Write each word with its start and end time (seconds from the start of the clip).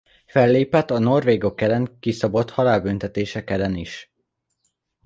Fellépett 0.25 0.89
a 0.91 0.99
norvégok 0.99 1.61
ellen 1.61 1.97
kiszabott 1.99 2.49
halálbüntetések 2.49 3.49
ellen 3.49 3.75
is. 3.75 4.13